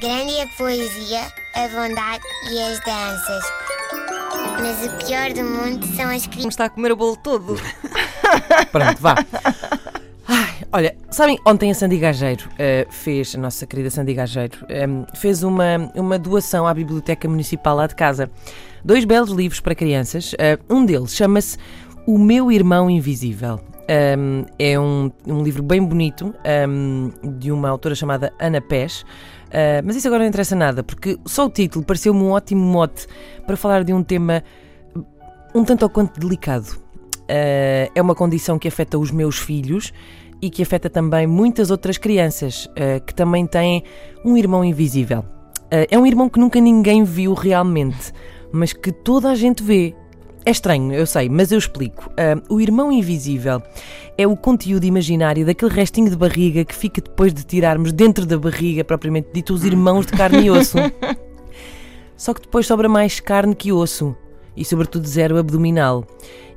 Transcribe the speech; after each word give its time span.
Grande 0.00 0.32
é 0.36 0.42
a 0.44 0.46
poesia, 0.48 1.20
a 1.54 1.68
bondade 1.68 2.22
e 2.50 2.62
as 2.62 2.78
danças. 2.80 3.44
Mas 4.60 4.86
o 4.86 5.06
pior 5.06 5.32
do 5.32 5.42
mundo 5.44 5.84
são 5.96 6.08
as 6.10 6.22
Como 6.22 6.30
crianças. 6.30 6.44
está 6.46 6.64
a 6.66 6.70
comer 6.70 6.92
o 6.92 6.96
bolo 6.96 7.16
todo. 7.16 7.56
Pronto, 8.70 9.00
vá. 9.00 9.14
Ai, 10.28 10.54
olha, 10.72 10.96
sabem, 11.10 11.38
ontem 11.44 11.70
a 11.70 11.74
Sandy 11.74 11.96
Gageiro 11.98 12.48
eh, 12.58 12.86
fez, 12.90 13.34
a 13.34 13.38
nossa 13.38 13.66
querida 13.66 13.90
Sandy 13.90 14.14
Gageiro, 14.14 14.58
em, 14.68 15.06
fez 15.16 15.42
uma, 15.42 15.90
uma 15.94 16.18
doação 16.18 16.66
à 16.66 16.74
Biblioteca 16.74 17.28
Municipal 17.28 17.74
lá 17.76 17.86
de 17.86 17.94
casa. 17.94 18.30
Dois 18.84 19.04
belos 19.04 19.30
livros 19.30 19.60
para 19.60 19.74
crianças. 19.74 20.34
eh, 20.38 20.58
um 20.68 20.84
deles 20.84 21.14
chama-se 21.14 21.56
O 22.06 22.18
Meu 22.18 22.52
Irmão 22.52 22.88
Invisível. 22.90 23.60
Em, 23.88 24.44
é 24.58 24.78
um, 24.78 25.10
um 25.26 25.42
livro 25.42 25.62
bem 25.62 25.82
bonito, 25.82 26.34
em, 26.44 27.10
de 27.38 27.50
uma 27.50 27.70
autora 27.70 27.94
chamada 27.94 28.32
Ana 28.38 28.60
Pés. 28.60 29.04
Eh, 29.50 29.80
mas 29.82 29.96
isso 29.96 30.06
agora 30.06 30.22
não 30.22 30.28
interessa 30.28 30.54
nada, 30.54 30.82
porque 30.82 31.18
só 31.24 31.46
o 31.46 31.50
título 31.50 31.84
pareceu-me 31.84 32.20
um 32.20 32.32
ótimo 32.32 32.60
mote 32.60 33.06
para 33.46 33.56
falar 33.56 33.82
de 33.82 33.92
um 33.92 34.02
tema 34.02 34.42
um 35.54 35.64
tanto 35.64 35.82
ou 35.82 35.88
quanto 35.88 36.20
delicado. 36.20 36.68
Uh, 37.30 37.92
é 37.94 38.00
uma 38.00 38.14
condição 38.14 38.58
que 38.58 38.66
afeta 38.66 38.98
os 38.98 39.10
meus 39.10 39.38
filhos 39.38 39.92
e 40.40 40.48
que 40.48 40.62
afeta 40.62 40.88
também 40.88 41.26
muitas 41.26 41.70
outras 41.70 41.98
crianças 41.98 42.66
uh, 42.66 43.04
que 43.04 43.14
também 43.14 43.46
têm 43.46 43.82
um 44.24 44.36
irmão 44.36 44.64
invisível. 44.64 45.20
Uh, 45.20 45.84
é 45.90 45.98
um 45.98 46.06
irmão 46.06 46.28
que 46.28 46.38
nunca 46.38 46.58
ninguém 46.58 47.04
viu 47.04 47.34
realmente, 47.34 48.12
mas 48.50 48.72
que 48.72 48.90
toda 48.90 49.30
a 49.30 49.34
gente 49.34 49.62
vê. 49.62 49.94
É 50.44 50.50
estranho, 50.50 50.92
eu 50.92 51.06
sei, 51.06 51.28
mas 51.28 51.52
eu 51.52 51.58
explico. 51.58 52.10
Uh, 52.10 52.54
o 52.54 52.60
irmão 52.60 52.90
invisível 52.90 53.62
é 54.16 54.26
o 54.26 54.36
conteúdo 54.36 54.84
imaginário 54.84 55.44
daquele 55.44 55.72
restinho 55.72 56.10
de 56.10 56.16
barriga 56.16 56.64
que 56.64 56.74
fica 56.74 57.00
depois 57.00 57.34
de 57.34 57.44
tirarmos 57.44 57.92
dentro 57.92 58.24
da 58.24 58.38
barriga, 58.38 58.82
propriamente 58.84 59.28
dito, 59.32 59.52
os 59.52 59.64
irmãos 59.64 60.06
de 60.06 60.12
carne 60.12 60.46
e 60.46 60.50
osso. 60.50 60.78
Só 62.16 62.34
que 62.34 62.40
depois 62.40 62.66
sobra 62.66 62.88
mais 62.88 63.20
carne 63.20 63.54
que 63.54 63.72
osso 63.72 64.16
e, 64.56 64.64
sobretudo, 64.64 65.06
zero 65.06 65.38
abdominal. 65.38 66.04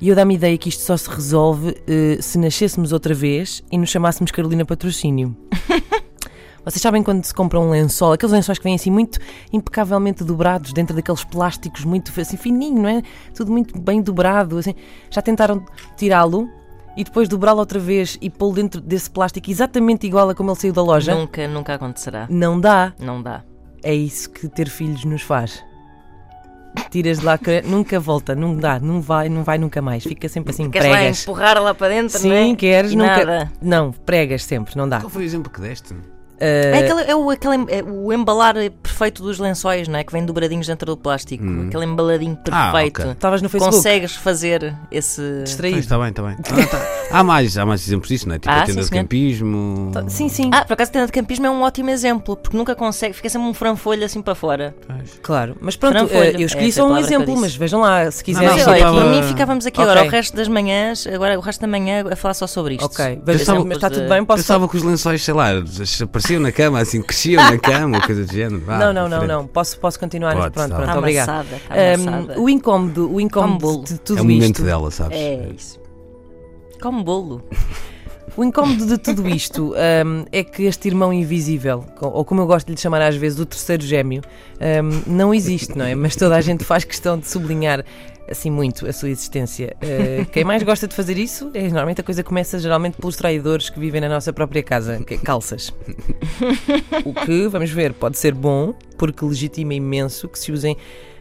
E 0.00 0.08
eu 0.08 0.16
dá-me 0.16 0.34
ideia 0.34 0.58
que 0.58 0.68
isto 0.68 0.82
só 0.82 0.96
se 0.96 1.08
resolve 1.08 1.76
eh, 1.86 2.18
se 2.20 2.36
nascêssemos 2.36 2.92
outra 2.92 3.14
vez 3.14 3.62
e 3.70 3.78
nos 3.78 3.88
chamássemos 3.88 4.32
Carolina 4.32 4.64
Patrocínio. 4.64 5.36
Vocês 6.64 6.80
sabem 6.80 7.02
quando 7.02 7.24
se 7.24 7.34
compra 7.34 7.58
um 7.58 7.70
lençol, 7.70 8.12
aqueles 8.12 8.32
lençóis 8.32 8.56
que 8.58 8.64
vêm 8.64 8.74
assim 8.74 8.90
muito 8.90 9.18
impecavelmente 9.52 10.22
dobrados, 10.22 10.72
dentro 10.72 10.94
daqueles 10.94 11.24
plásticos 11.24 11.84
muito 11.84 12.12
assim 12.20 12.36
fininho, 12.36 12.82
não 12.82 12.88
é? 12.88 13.02
Tudo 13.34 13.50
muito 13.50 13.78
bem 13.80 14.00
dobrado, 14.00 14.58
assim. 14.58 14.74
Já 15.10 15.20
tentaram 15.20 15.64
tirá-lo 15.96 16.48
e 16.96 17.02
depois 17.02 17.28
dobrá-lo 17.28 17.58
outra 17.58 17.78
vez 17.80 18.16
e 18.20 18.30
pô-lo 18.30 18.54
dentro 18.54 18.80
desse 18.80 19.10
plástico 19.10 19.50
exatamente 19.50 20.06
igual 20.06 20.28
a 20.30 20.34
como 20.34 20.50
ele 20.50 20.58
saiu 20.58 20.72
da 20.72 20.82
loja? 20.82 21.14
Nunca, 21.14 21.48
nunca 21.48 21.74
acontecerá. 21.74 22.26
Não 22.30 22.60
dá. 22.60 22.92
Não 22.98 23.20
dá. 23.20 23.42
É 23.82 23.92
isso 23.92 24.30
que 24.30 24.46
ter 24.48 24.68
filhos 24.68 25.04
nos 25.04 25.22
faz. 25.22 25.64
Tiras 26.90 27.18
de 27.18 27.24
lá, 27.24 27.38
nunca 27.66 27.98
volta, 27.98 28.34
não 28.34 28.56
dá, 28.56 28.78
não 28.78 29.00
vai, 29.00 29.28
não 29.28 29.42
vai 29.42 29.58
nunca 29.58 29.82
mais. 29.82 30.04
Fica 30.04 30.28
sempre 30.28 30.52
assim, 30.52 30.70
Queres 30.70 30.88
lá 30.88 30.96
pregas. 30.96 31.22
empurrar 31.22 31.60
lá 31.62 31.74
para 31.74 31.88
dentro, 31.88 32.18
Sim, 32.18 32.28
não 32.28 32.36
é? 32.36 32.54
queres, 32.54 32.92
E 32.92 32.96
nunca. 32.96 33.16
Nada. 33.24 33.52
Não, 33.60 33.90
pregas 33.90 34.44
sempre, 34.44 34.76
não 34.76 34.88
dá. 34.88 35.00
Qual 35.00 35.10
foi 35.10 35.22
o 35.22 35.24
exemplo 35.24 35.50
que 35.50 35.60
deste? 35.60 35.94
Uh, 36.42 36.74
É, 36.74 37.10
é, 37.10 37.14
o, 37.14 37.30
aquele, 37.30 37.54
é 37.68 37.82
o 37.84 38.12
embalar 38.12 38.56
perfeito 38.92 39.22
dos 39.22 39.38
lençóis, 39.38 39.88
não 39.88 39.98
é? 39.98 40.04
Que 40.04 40.12
vem 40.12 40.24
dobradinhos 40.24 40.66
dentro 40.66 40.86
do 40.86 40.96
plástico. 40.96 41.42
Aquele 41.66 41.84
embaladinho 41.86 42.38
Ah, 42.50 42.70
perfeito. 42.72 43.00
ok. 43.00 43.12
Estavas 43.12 43.42
no 43.42 43.48
Facebook. 43.48 43.76
Consegues 43.76 44.14
fazer 44.16 44.74
esse. 44.90 45.42
Distraído. 45.44 45.78
Está 45.78 45.98
bem, 45.98 46.08
está 46.10 46.22
bem. 46.22 46.36
Ah, 46.38 46.66
tá. 46.66 46.82
Há, 47.12 47.22
mais, 47.22 47.58
há 47.58 47.66
mais 47.66 47.86
exemplos 47.86 48.08
disso, 48.08 48.26
não 48.26 48.34
é? 48.36 48.38
Tipo 48.38 48.50
Ah, 48.54 48.62
a 48.62 48.64
tenda 48.64 48.82
sim, 48.82 48.88
de 48.88 48.96
campismo. 48.96 49.90
Tá, 49.92 50.08
Sim, 50.08 50.30
sim, 50.30 50.50
Ah, 50.50 50.64
por 50.64 50.72
acaso 50.72 50.88
a 50.90 50.92
tenda 50.94 51.06
de 51.06 51.12
campismo 51.12 51.44
é 51.46 51.50
um 51.50 51.60
ótimo 51.60 51.90
exemplo, 51.90 52.34
porque 52.38 52.56
nunca 52.56 52.74
consegue, 52.74 53.12
fica 53.12 53.28
sempre 53.28 53.46
um 53.48 53.52
franfolho 53.52 54.02
assim 54.02 54.22
para 54.22 54.34
fora. 54.34 54.74
Pois. 54.86 55.18
claro. 55.22 55.54
Mas 55.60 55.76
pronto, 55.76 55.92
Franfolho, 56.08 56.38
uh, 56.38 56.40
eu 56.40 56.46
escolhi 56.46 56.68
essa 56.68 56.80
só 56.80 56.86
é 56.86 56.88
a 56.88 56.92
um 56.94 56.96
eu 56.96 57.04
exemplo, 57.04 57.36
mas 57.36 57.54
vejam 57.54 57.80
lá, 57.82 58.10
se 58.10 58.18
Não, 58.20 58.24
quiserem. 58.24 58.48
não, 58.48 58.58
só 58.64 58.70
olha, 58.70 58.78
estava- 58.78 59.00
por 59.02 59.10
mim 59.10 59.22
ficávamos 59.24 59.66
aqui 59.66 59.78
Ok. 59.80 59.90
agora 59.92 60.06
o 60.06 60.10
resto 60.10 60.34
das 60.36 60.48
manhãs, 60.48 61.06
agora 61.06 61.38
o 61.38 61.42
resto 61.42 61.60
da 61.60 61.66
manhã 61.66 62.02
a 62.10 62.16
falar 62.16 62.32
só 62.32 62.46
sobre 62.46 62.76
isto. 62.76 62.86
Ok, 62.86 63.16
Por 63.16 63.24
veja, 63.26 63.42
exemplos 63.42 63.64
mas 63.66 63.76
está 63.76 63.88
de- 63.90 63.94
tudo 63.96 64.08
bem, 64.08 64.24
posso 64.24 64.42
Pensava 64.42 64.66
que 64.66 64.76
os 64.78 64.82
lençóis, 64.82 65.22
sei 65.22 65.34
lá, 65.34 65.48
apareciam 66.02 66.40
na 66.40 66.50
cama, 66.50 66.78
assim, 66.80 67.02
cresciam 67.02 67.44
na 67.44 67.58
cama, 67.58 68.00
coisa 68.00 68.24
do 68.24 68.32
género. 68.32 68.62
Vá, 68.64 68.78
não, 68.90 69.08
não, 69.08 69.08
não, 69.08 69.26
não. 69.26 69.46
Posso, 69.46 69.78
posso 69.78 69.98
continuar? 69.98 70.34
Pode, 70.34 70.54
pronto, 70.54 70.70
tá 70.70 70.76
pronto, 70.76 70.98
obrigado. 70.98 71.28
amassada, 71.28 71.56
está 71.56 72.38
Um, 72.38 72.42
o 72.42 72.48
incómodo, 72.48 73.12
o 73.12 73.20
incómodo 73.20 73.84
de 73.84 73.98
tudo 73.98 74.18
É 74.18 74.22
o 74.22 74.24
momento 74.24 74.44
isto. 74.56 74.62
dela, 74.64 74.90
sabes? 74.90 75.18
É 75.18 75.48
isso. 75.56 75.80
Como 76.80 77.04
bolo. 77.04 77.42
O 78.34 78.42
incómodo 78.42 78.86
de 78.86 78.96
tudo 78.96 79.28
isto 79.28 79.74
hum, 80.06 80.24
é 80.32 80.42
que 80.42 80.62
este 80.62 80.88
irmão 80.88 81.12
invisível, 81.12 81.84
ou 82.00 82.24
como 82.24 82.40
eu 82.40 82.46
gosto 82.46 82.66
de 82.66 82.72
lhe 82.72 82.80
chamar 82.80 83.02
às 83.02 83.14
vezes, 83.14 83.38
o 83.38 83.44
terceiro 83.44 83.82
gêmeo, 83.82 84.22
hum, 84.58 85.02
não 85.06 85.34
existe, 85.34 85.76
não 85.76 85.84
é? 85.84 85.94
Mas 85.94 86.16
toda 86.16 86.34
a 86.34 86.40
gente 86.40 86.64
faz 86.64 86.82
questão 86.82 87.18
de 87.18 87.28
sublinhar 87.28 87.84
assim 88.28 88.50
muito 88.50 88.86
a 88.86 88.92
sua 88.92 89.10
existência. 89.10 89.76
Uh, 89.82 90.24
quem 90.26 90.44
mais 90.44 90.62
gosta 90.62 90.88
de 90.88 90.94
fazer 90.94 91.18
isso 91.18 91.50
é 91.54 91.62
normalmente 91.62 92.00
a 92.00 92.04
coisa 92.04 92.22
começa 92.22 92.58
geralmente 92.58 92.96
pelos 92.96 93.16
traidores 93.16 93.70
que 93.70 93.78
vivem 93.78 94.00
na 94.00 94.08
nossa 94.08 94.32
própria 94.32 94.62
casa, 94.62 95.02
que 95.04 95.14
é 95.14 95.18
calças. 95.18 95.72
O 97.04 97.12
que, 97.12 97.48
vamos 97.48 97.70
ver, 97.70 97.92
pode 97.94 98.18
ser 98.18 98.34
bom, 98.34 98.74
porque 98.96 99.24
legitima 99.24 99.74
imenso 99.74 100.28
que 100.28 100.38
se 100.38 100.52
usem 100.52 100.76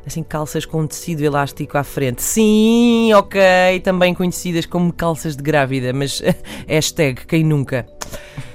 assim 0.06 0.24
calças 0.24 0.66
com 0.66 0.86
tecido 0.86 1.22
elástico 1.22 1.78
à 1.78 1.84
frente. 1.84 2.22
Sim, 2.22 3.14
ok, 3.14 3.42
também 3.84 4.14
conhecidas 4.14 4.66
como 4.66 4.92
calças 4.92 5.36
de 5.36 5.44
grávida, 5.44 5.94
mas 5.94 6.22
hashtag 6.68 7.26
quem 7.26 7.44
nunca. 7.44 7.86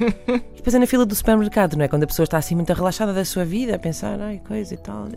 E 0.01 0.57
depois 0.57 0.75
é 0.75 0.79
na 0.79 0.87
fila 0.87 1.07
do 1.07 1.15
supermercado, 1.15 1.77
não 1.77 1.85
é? 1.85 1.89
Quando 1.89 2.05
a 2.05 2.07
pessoa 2.07 2.25
está 2.25 2.39
assim 2.39 2.55
muito 2.55 2.73
relaxada 2.73 3.13
da 3.13 3.25
sua 3.25 3.45
vida, 3.45 3.77
a 3.77 3.79
pensar, 3.79 4.21
ai, 4.21 4.41
coisa 4.47 4.75
e 4.75 4.77
tal. 4.77 5.09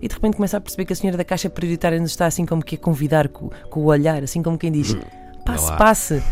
E 0.00 0.08
de 0.08 0.14
repente 0.14 0.36
começa 0.36 0.56
a 0.56 0.60
perceber 0.60 0.84
que 0.84 0.92
a 0.92 0.96
senhora 0.96 1.16
da 1.16 1.24
caixa 1.24 1.48
prioritária 1.48 1.98
nos 2.00 2.10
está 2.10 2.26
assim 2.26 2.44
como 2.44 2.62
que 2.62 2.76
a 2.76 2.78
convidar 2.78 3.28
com, 3.28 3.50
com 3.70 3.80
o 3.80 3.84
olhar, 3.84 4.22
assim 4.22 4.42
como 4.42 4.58
quem 4.58 4.72
diz. 4.72 4.96
Passe, 5.44 5.70
lá. 5.70 5.76
passe. 5.76 6.22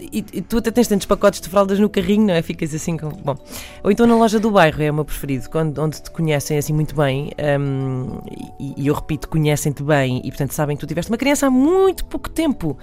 E, 0.00 0.18
e 0.32 0.42
tu 0.42 0.58
até 0.58 0.70
tens 0.70 0.86
tantos 0.86 1.06
pacotes 1.06 1.40
de 1.40 1.48
fraldas 1.48 1.78
no 1.78 1.88
carrinho, 1.88 2.26
não 2.26 2.34
é? 2.34 2.42
Ficas 2.42 2.74
assim 2.74 2.96
com. 2.96 3.08
Bom. 3.08 3.36
Ou 3.82 3.90
então 3.90 4.06
na 4.06 4.14
loja 4.14 4.38
do 4.38 4.50
bairro, 4.50 4.82
é 4.82 4.90
o 4.90 4.94
meu 4.94 5.04
preferido, 5.04 5.48
quando, 5.48 5.78
onde 5.78 6.02
te 6.02 6.10
conhecem 6.10 6.58
assim 6.58 6.74
muito 6.74 6.94
bem, 6.94 7.32
hum, 7.58 8.18
e, 8.60 8.74
e 8.82 8.86
eu 8.86 8.94
repito, 8.94 9.28
conhecem-te 9.28 9.82
bem, 9.82 10.20
e 10.22 10.28
portanto 10.28 10.52
sabem 10.52 10.76
que 10.76 10.80
tu 10.80 10.86
tiveste 10.86 11.10
uma 11.10 11.16
criança 11.16 11.46
há 11.46 11.50
muito 11.50 12.04
pouco 12.04 12.28
tempo. 12.28 12.76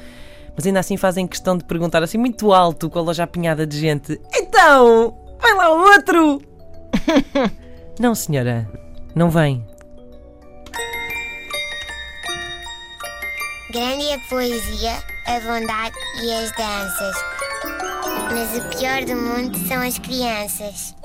Mas 0.55 0.65
ainda 0.65 0.79
assim 0.79 0.97
fazem 0.97 1.27
questão 1.27 1.57
de 1.57 1.63
perguntar 1.63 2.03
assim 2.03 2.17
muito 2.17 2.53
alto, 2.53 2.89
com 2.89 2.99
a 2.99 3.01
loja 3.01 3.23
apinhada 3.23 3.65
de 3.65 3.79
gente: 3.79 4.19
Então, 4.33 5.17
vai 5.41 5.53
lá 5.53 5.73
o 5.73 5.79
outro! 5.79 6.41
não, 7.99 8.13
senhora, 8.13 8.69
não 9.15 9.29
vem. 9.29 9.65
Grande 13.71 14.05
é 14.05 14.15
a 14.15 14.19
poesia, 14.29 15.03
a 15.25 15.39
bondade 15.39 15.95
e 16.21 16.31
as 16.31 16.51
danças. 16.51 17.15
Mas 18.31 18.57
o 18.57 18.77
pior 18.77 19.03
do 19.03 19.15
mundo 19.15 19.57
são 19.67 19.81
as 19.81 19.97
crianças. 19.97 20.95